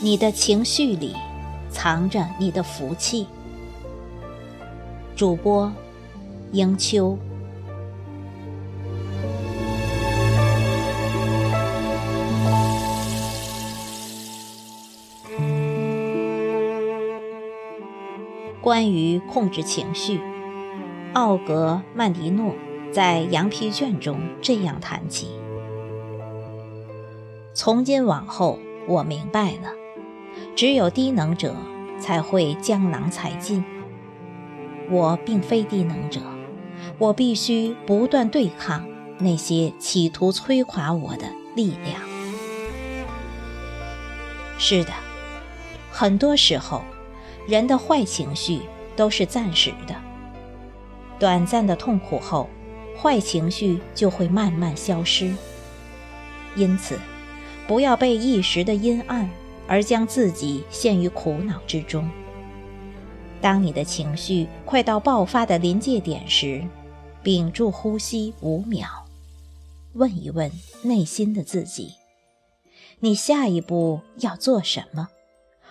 [0.00, 1.14] 你的情绪里
[1.70, 3.26] 藏着你的福气。
[5.14, 5.70] 主播：
[6.52, 7.18] 迎秋。
[18.68, 20.20] 关于控制情绪，
[21.14, 22.54] 奥格曼迪诺
[22.92, 25.28] 在《羊皮卷》中这样谈起：
[27.54, 29.72] 从今往后，我明白了。
[30.54, 31.56] 只有低能者
[31.98, 33.64] 才会江郎才尽。
[34.90, 36.20] 我并非低能者，
[36.98, 41.24] 我必须不断对抗那些企图摧垮我的
[41.56, 42.02] 力量。
[44.58, 44.92] 是的，
[45.90, 46.82] 很多时候，
[47.48, 48.60] 人的坏情绪
[48.94, 49.96] 都是暂时的。
[51.18, 52.48] 短暂的痛苦后，
[52.96, 55.34] 坏情绪就会慢慢消失。
[56.54, 56.96] 因此，
[57.66, 59.28] 不要被一时的阴暗。
[59.70, 62.08] 而将自己陷于苦恼之中。
[63.38, 66.64] 当你的情绪快到爆发的临界点时，
[67.22, 68.88] 屏住呼吸五秒，
[69.92, 70.50] 问一问
[70.82, 71.92] 内心的自己：
[73.00, 75.08] 你下一步要做什么？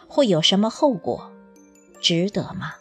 [0.07, 1.31] 会有什么后果？
[2.01, 2.73] 值得吗？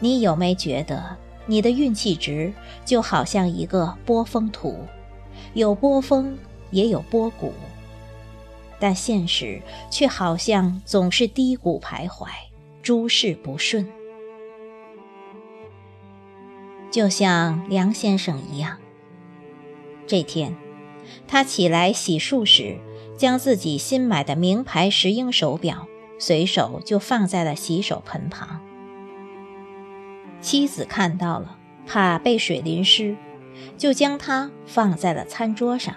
[0.00, 2.52] 你有没觉得你的运气值
[2.84, 4.76] 就好像一个波峰图，
[5.54, 6.38] 有波峰
[6.70, 7.52] 也有波谷，
[8.80, 12.28] 但现实却好像总是低谷徘徊，
[12.82, 13.88] 诸事不顺。
[16.90, 18.78] 就像梁先生一样，
[20.06, 20.56] 这天
[21.26, 22.78] 他起来洗漱时，
[23.16, 25.86] 将自己新买的名牌石英手表
[26.18, 28.60] 随手就放在了洗手盆旁。
[30.40, 33.16] 妻子看到了，怕被水淋湿，
[33.76, 35.94] 就将它放在了餐桌上。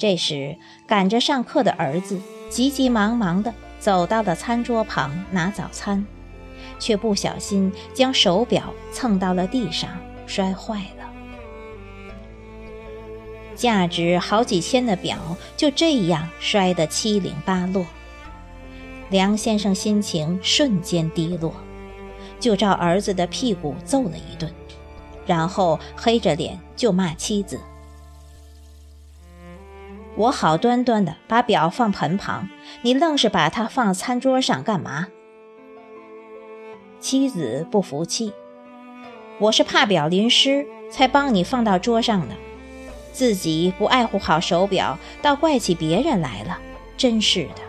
[0.00, 0.56] 这时，
[0.86, 2.18] 赶着上课的儿子
[2.48, 6.06] 急急忙忙地走到了餐桌旁拿早餐，
[6.78, 9.90] 却不小心将手表蹭到了地上，
[10.26, 11.10] 摔坏了。
[13.54, 15.18] 价值好几千的表
[15.54, 17.84] 就这样摔得七零八落，
[19.10, 21.52] 梁先生心情瞬间低落。
[22.38, 24.50] 就照儿子的屁股揍了一顿，
[25.26, 27.60] 然后黑着脸就骂妻子
[30.20, 32.50] ：“我好端端的把表放盆旁，
[32.82, 35.08] 你愣是把它放餐桌上干嘛？”
[37.00, 38.34] 妻子不服气
[39.40, 42.34] ：“我是怕表淋湿才帮你放到桌上的，
[43.14, 46.58] 自己不爱护好手表，倒怪起别人来了，
[46.98, 47.62] 真是的。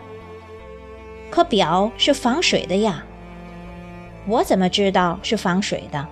[1.30, 3.06] 可表是防水的呀。”
[4.28, 6.06] 我怎么知道是防水的？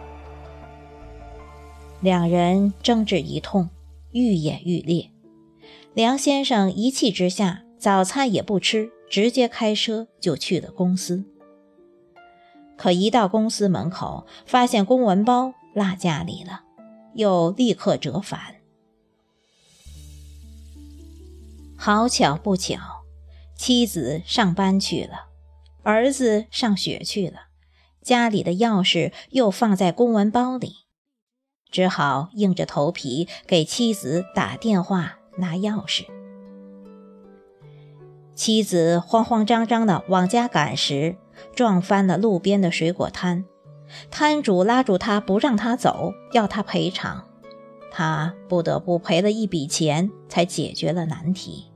[2.01, 3.69] 两人争执一通，
[4.13, 5.11] 愈演愈烈。
[5.93, 11.25] 梁先生一气之下，早餐也不吃，直接开车就去了公司。
[12.79, 16.63] 可一到公司门口，发现公文包落家里了，
[17.15, 18.57] 又立刻折返。
[21.77, 22.79] 好巧不巧，
[23.57, 25.27] 妻子上班去了，
[25.83, 27.49] 儿子上学去了。
[28.01, 30.77] 家里的钥匙又放在公文包里，
[31.71, 36.05] 只好硬着头皮给妻子打电话拿钥匙。
[38.35, 41.17] 妻子慌慌张张地往家赶时，
[41.55, 43.45] 撞翻了路边的水果摊，
[44.11, 47.27] 摊主拉住他不让他走，要他赔偿，
[47.91, 51.67] 他不得不赔了一笔钱才解决了难题。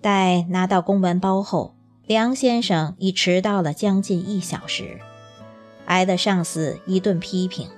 [0.00, 1.74] 待拿到公文包后。
[2.04, 4.98] 梁先生已迟到了将近一小时，
[5.86, 7.68] 挨了上司一顿批评。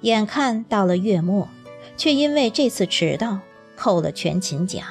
[0.00, 1.46] 眼看到了月末，
[1.96, 3.38] 却因为这次迟到
[3.76, 4.84] 扣了全勤奖，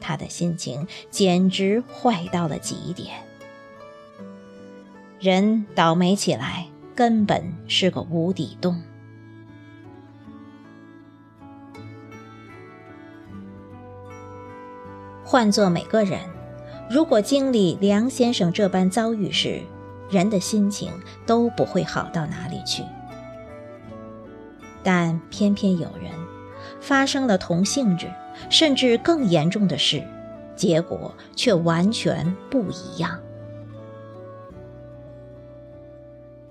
[0.00, 3.16] 他的心情简直坏到了极点。
[5.18, 8.82] 人倒霉起来，根本是个无底洞。
[15.24, 16.20] 换做每个人。
[16.88, 19.60] 如果经历梁先生这般遭遇时，
[20.08, 20.92] 人的心情
[21.26, 22.84] 都不会好到哪里去。
[24.86, 26.12] 但偏偏有人
[26.80, 28.06] 发生了同性质
[28.48, 30.00] 甚至更严重的事，
[30.54, 33.18] 结果却完全不一样。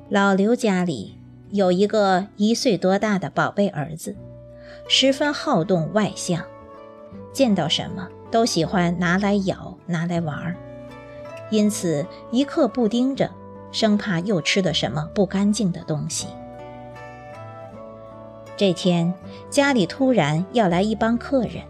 [0.09, 1.17] 老刘家里
[1.51, 4.13] 有一个一岁多大的宝贝儿子，
[4.89, 6.43] 十分好动外向，
[7.31, 10.57] 见到什么都喜欢拿来咬、拿来玩儿，
[11.51, 13.31] 因此一刻不盯着，
[13.71, 16.27] 生怕又吃了什么不干净的东西。
[18.57, 19.13] 这天
[19.49, 21.63] 家里突然要来一帮客人，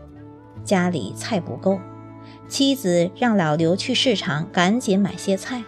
[0.63, 1.79] 家里菜不够，
[2.47, 5.63] 妻子让老刘去市场赶紧买些菜。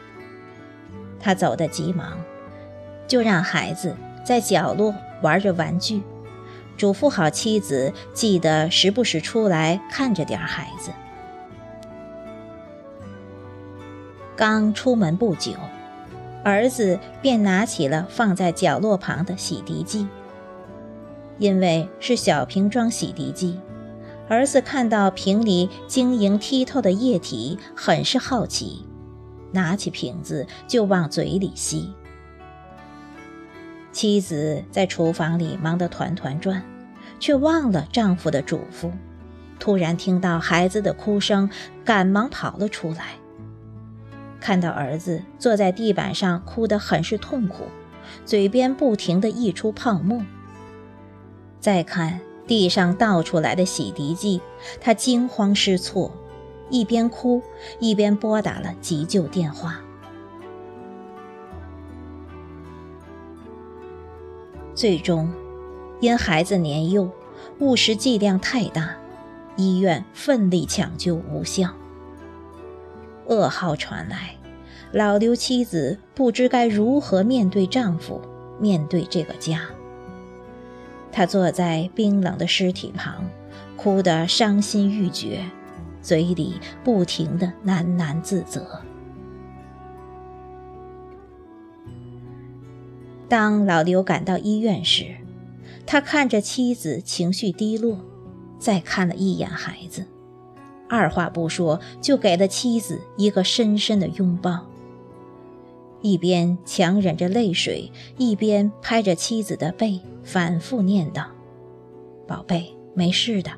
[1.19, 2.19] 他走得急忙，
[3.07, 4.93] 就让孩子在角落
[5.23, 6.03] 玩着玩具，
[6.77, 10.91] 嘱咐好妻子记得时不时出来看着点孩子。
[14.35, 15.53] 刚出门不久，
[16.43, 20.07] 儿子便拿起了放在角落旁的洗涤剂。
[21.39, 23.59] 因为是小瓶装洗涤剂，
[24.27, 28.85] 儿子看到瓶里晶莹剔透的液体，很是好奇，
[29.51, 31.93] 拿起瓶子就往嘴里吸。
[33.91, 36.63] 妻子在厨房里忙得团团转，
[37.19, 38.91] 却忘了丈夫的嘱咐。
[39.59, 41.49] 突然听到孩子的哭声，
[41.83, 43.15] 赶忙跑了出来，
[44.39, 47.63] 看到儿子坐在地板上哭得很是痛苦，
[48.23, 50.21] 嘴边不停地溢出泡沫。
[51.67, 54.39] 再看地上倒出来的洗涤剂，
[54.79, 56.09] 他惊慌失措，
[56.69, 57.41] 一边哭
[57.77, 59.81] 一边拨打了急救电话。
[64.73, 65.29] 最终，
[65.99, 67.11] 因孩子年幼，
[67.59, 68.95] 误食剂量太大，
[69.57, 71.73] 医院奋力抢救无效。
[73.27, 74.37] 噩耗传来，
[74.93, 78.21] 老刘妻子不知该如何面对丈夫，
[78.57, 79.63] 面对这个家。
[81.17, 83.27] 他坐在冰冷的尸体旁，
[83.75, 85.43] 哭得伤心欲绝，
[85.99, 88.83] 嘴里不停的喃喃自责。
[93.27, 95.07] 当老刘赶到医院时，
[95.87, 97.97] 他看着妻子情绪低落，
[98.59, 100.05] 再看了一眼孩子，
[100.87, 104.67] 二话不说就给了妻子一个深深的拥抱，
[106.03, 109.99] 一边强忍着泪水，一边拍着妻子的背。
[110.27, 111.25] 反复念叨
[112.27, 113.49] ：“宝贝，没事的，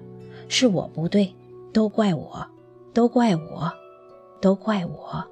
[0.48, 1.34] 是我不对，
[1.74, 2.46] 都怪我，
[2.94, 3.74] 都怪我，
[4.40, 5.26] 都怪我。”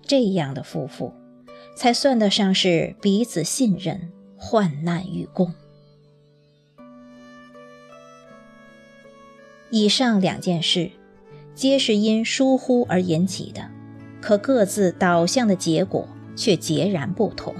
[0.00, 1.12] 这样的夫妇，
[1.76, 5.52] 才算得上是彼此信任，患难与共。
[9.68, 10.90] 以上两件事，
[11.54, 13.70] 皆是因疏忽而引起的，
[14.22, 17.54] 可各自导向的结果却截然不同。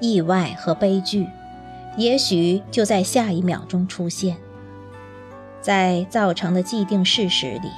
[0.00, 1.28] 意外和悲剧，
[1.96, 4.36] 也许就在下一秒钟出现。
[5.60, 7.70] 在造成的既定事实里，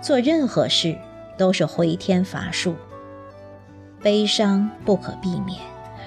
[0.00, 0.96] 做任何事
[1.36, 2.74] 都是回天乏术。
[4.02, 5.60] 悲伤不可避免，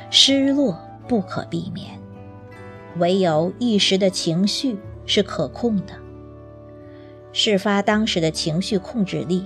[0.09, 1.99] 失落不可避免，
[2.97, 5.93] 唯有一时的情绪是可控的。
[7.33, 9.43] 事发当时的情绪控制力，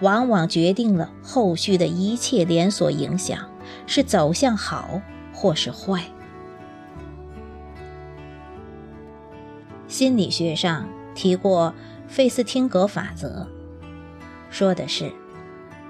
[0.00, 3.38] 往往决定了后续的一切连锁影响
[3.86, 5.00] 是走向好。
[5.36, 6.02] 或是坏。
[9.86, 11.74] 心理学上提过
[12.08, 13.46] 费斯汀格法则，
[14.48, 15.12] 说的是，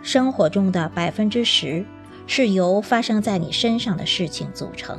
[0.02, 1.86] 生活中的百分之十
[2.26, 4.98] 是由发生在你身上的事情组成，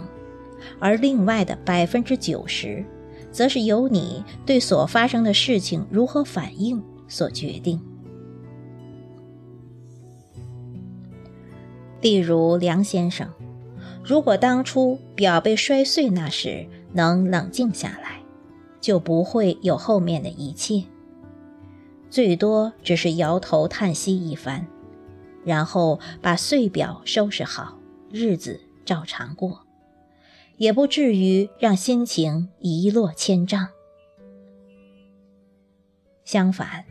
[0.79, 2.86] 而另外的百分之九十，
[3.31, 7.81] 则是由你对所发生的事情如何反应所决定。
[12.00, 13.29] 例如梁先生。
[14.07, 18.21] 如果当初表被摔碎那时能冷静下来，
[18.79, 20.85] 就不会有后面的一切。
[22.09, 24.65] 最多只是摇头叹息一番，
[25.43, 29.65] 然后把碎表收拾好，日子照常过，
[30.55, 33.67] 也不至于让心情一落千丈。
[36.23, 36.85] 相反，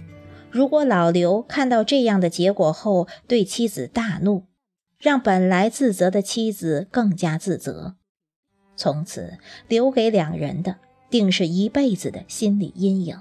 [0.51, 4.45] 如果老刘看到这样的结果后，对妻子大怒。
[4.99, 7.97] 让本来自责的妻子更加自责，
[8.77, 9.39] 从此
[9.69, 10.77] 留给两人的
[11.11, 13.21] 定是一辈子的心理阴影。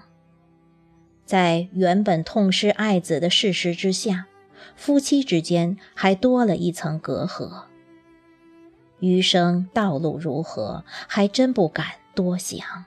[1.26, 4.28] 在原本痛失爱子的事实之下，
[4.76, 7.66] 夫妻之间还多了一层隔阂。
[9.00, 12.86] 余生道路如何，还真不敢多想。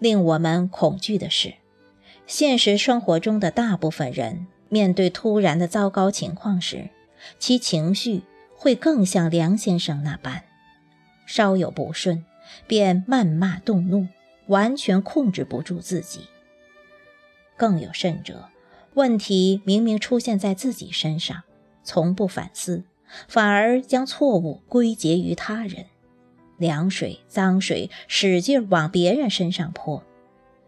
[0.00, 1.54] 令我们恐惧的是。
[2.26, 6.88] 现实生活中的大部分人面对突然的糟糕情况时，
[7.38, 8.22] 其情绪
[8.56, 10.42] 会更像梁先生那般，
[11.26, 12.24] 稍有不顺
[12.66, 14.08] 便谩骂动怒，
[14.46, 16.22] 完全控制不住自己。
[17.56, 18.48] 更有甚者，
[18.94, 21.42] 问题明明出现在自己身上，
[21.82, 22.84] 从不反思，
[23.28, 25.86] 反而将错误归结于他人，
[26.56, 30.02] 凉水、脏水使劲往别人身上泼。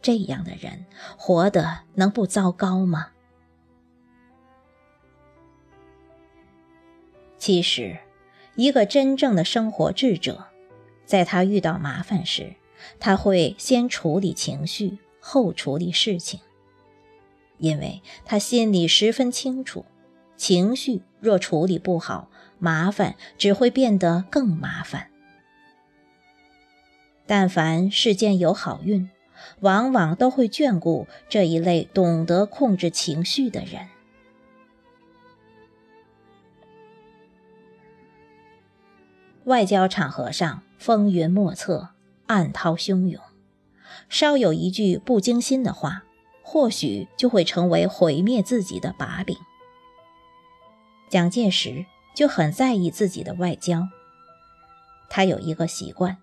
[0.06, 0.86] 这样的人
[1.18, 3.08] 活得能不糟糕吗？
[7.36, 7.98] 其实，
[8.54, 10.44] 一个真正的生活智者，
[11.04, 12.54] 在他遇到麻烦时，
[13.00, 16.38] 他会先处理情绪，后处理事情，
[17.58, 19.84] 因为他心里十分清楚，
[20.36, 25.10] 情绪若处理不好，麻烦只会变得更麻烦。
[27.26, 29.10] 但凡世间有好运。
[29.60, 33.88] 往往都会眷顾这一类懂得控制情绪的人。
[39.44, 41.90] 外交场合上风云莫测，
[42.26, 43.22] 暗涛汹涌，
[44.08, 46.02] 稍有一句不经心的话，
[46.42, 49.36] 或许就会成为毁灭自己的把柄。
[51.08, 53.86] 蒋介石就很在意自己的外交，
[55.08, 56.16] 他有一个习惯，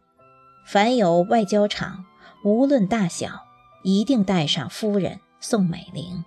[0.65, 2.03] 凡有外交场。
[2.43, 3.45] 无论大小，
[3.83, 6.25] 一定带上夫人宋美龄。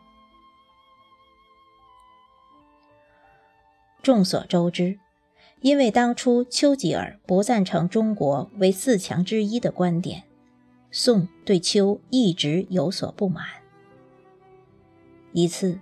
[4.02, 4.98] 众所周知，
[5.60, 10.22] 因为当初丘吉尔不赞成中国为四强之一的观点，
[10.90, 13.44] 宋对丘一直有所不满。
[15.32, 15.78] 一次，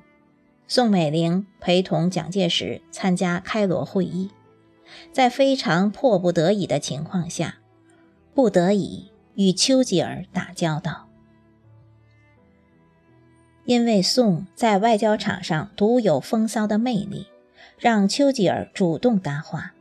[0.66, 4.30] 宋美龄陪同蒋介石参加开罗会议，
[5.12, 7.58] 在非常迫不得已的情况下，
[8.34, 9.13] 不得已。
[9.36, 11.08] 与丘吉尔打交道，
[13.64, 17.26] 因为宋在外交场上独有风骚的魅力，
[17.78, 19.74] 让丘吉尔主动搭话。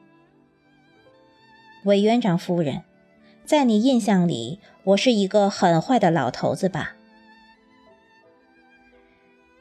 [1.86, 2.84] 委员长夫人，
[3.46, 6.96] 在你印象里，我是一个很坏的老头子吧？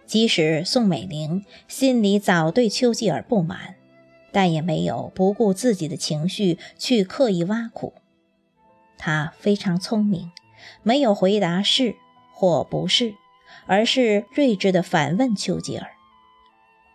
[0.06, 3.76] 即使宋美龄心里早对丘吉尔不满，
[4.30, 7.94] 但也没有不顾自己的情绪去刻意挖苦。
[9.04, 10.30] 他非常聪明，
[10.84, 11.96] 没有回答是
[12.32, 13.16] 或不是，
[13.66, 15.88] 而是睿智地反问丘吉尔：“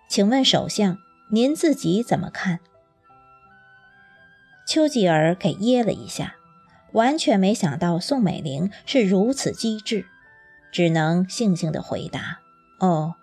[0.07, 0.99] 请问首相，
[1.31, 2.61] 您自己怎么看？”
[4.65, 6.37] 丘吉尔给噎了一下，
[6.93, 10.05] 完全没想到宋美龄是如此机智，
[10.71, 12.39] 只能悻悻地回答
[12.79, 13.15] ：“哦，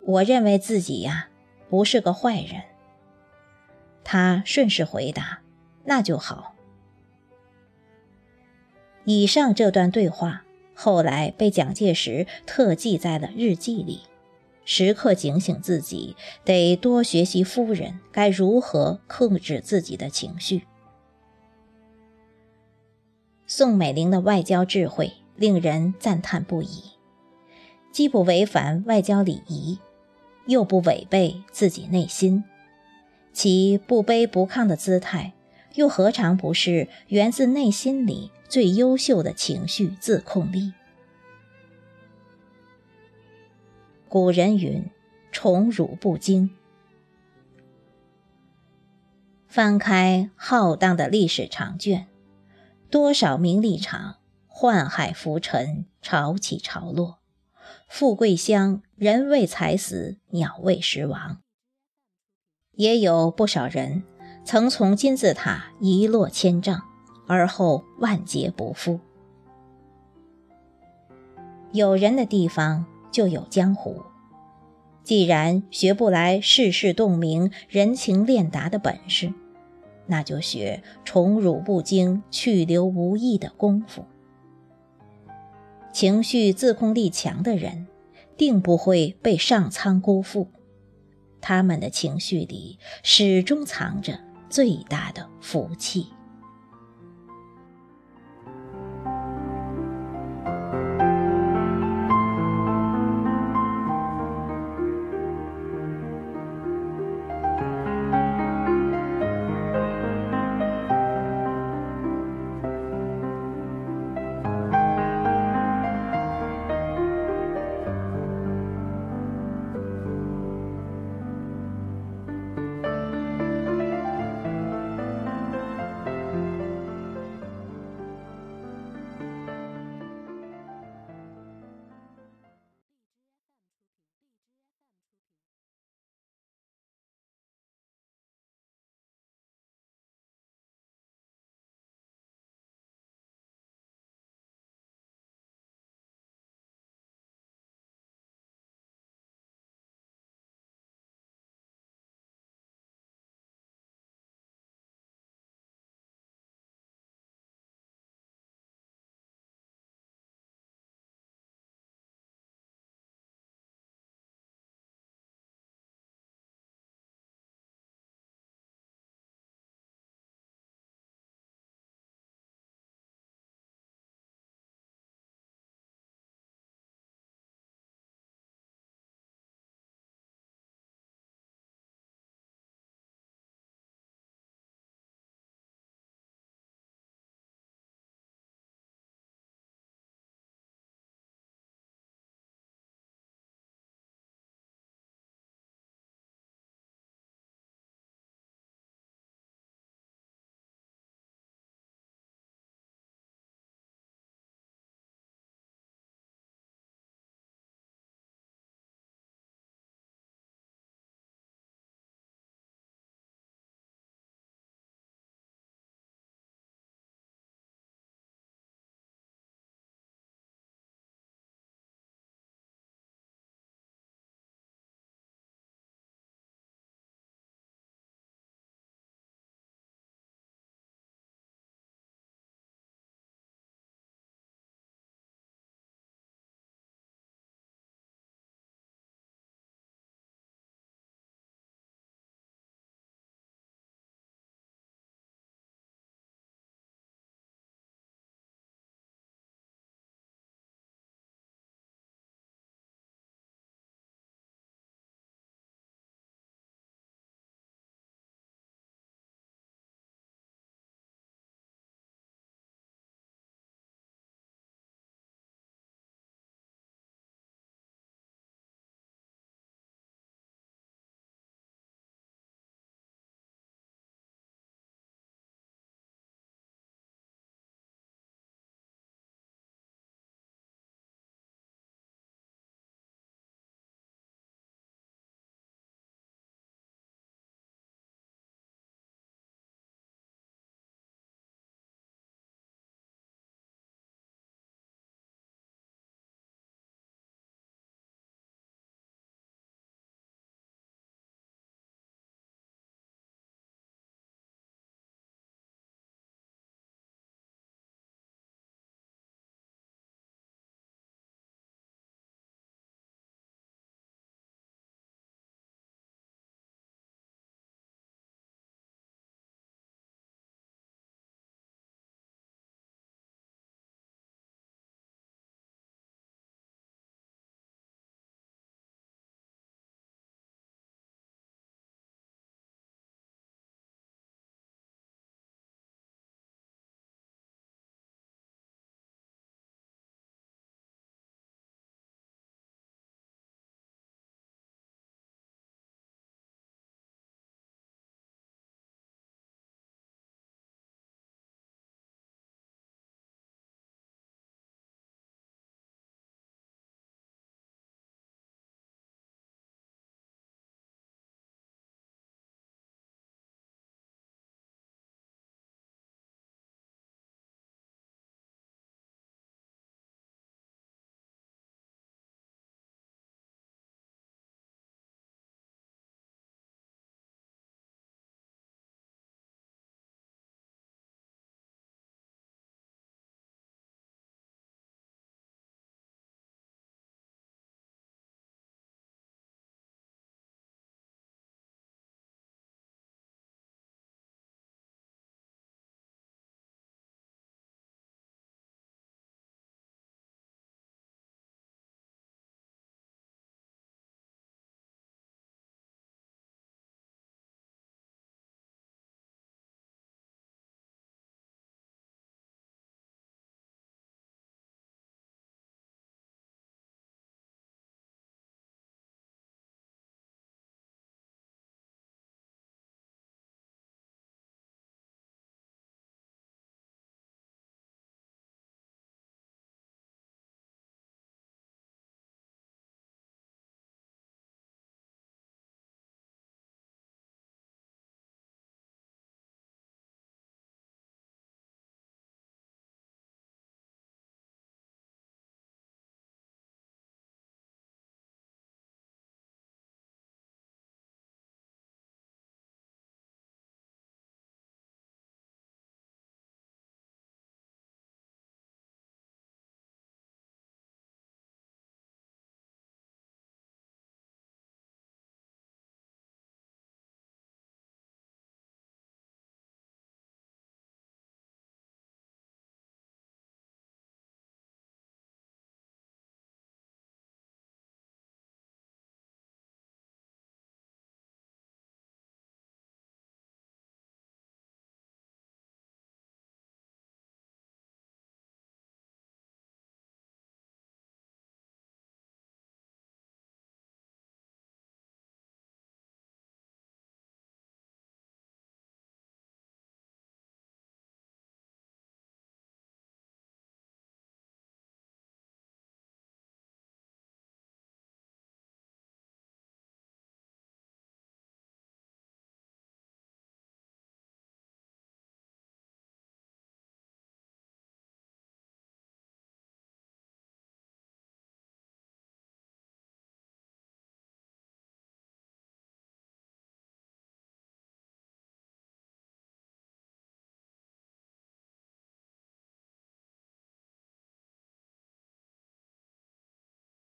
[0.00, 1.28] 我认为自己呀，
[1.68, 2.62] 不是个坏人。”
[4.02, 5.40] 他顺势回答
[5.84, 6.54] ：“那就好。”
[9.12, 14.02] 以上这段对话后来被蒋介石特记在了日记里，
[14.64, 16.14] 时刻警醒自己，
[16.44, 20.62] 得多学习夫人该如何控制自己的情绪。
[23.48, 26.84] 宋美龄的外交智慧令人赞叹不已，
[27.90, 29.80] 既不违反外交礼仪，
[30.46, 32.44] 又不违背自己内心，
[33.32, 35.32] 其不卑不亢的姿态，
[35.74, 38.30] 又何尝不是源自内心里？
[38.50, 40.74] 最优秀的情绪自控力。
[44.08, 44.90] 古人云
[45.30, 46.50] ：“宠辱不惊。”
[49.46, 52.08] 翻开浩荡的历史长卷，
[52.90, 54.16] 多少名利场
[54.48, 57.20] 宦海浮沉，潮起潮落；
[57.88, 61.40] 富贵乡人为财死，鸟为食亡。
[62.72, 64.02] 也有不少人
[64.44, 66.89] 曾从金字塔一落千丈。
[67.30, 68.98] 而后万劫不复。
[71.70, 74.02] 有人的地方就有江湖。
[75.04, 79.32] 既然学不来世事洞明、人情练达的本事，
[80.06, 84.04] 那就学宠辱不惊、去留无意的功夫。
[85.92, 87.86] 情绪自控力强的人，
[88.36, 90.48] 定不会被上苍辜负。
[91.40, 94.18] 他们的情绪里始终藏着
[94.48, 96.08] 最大的福气。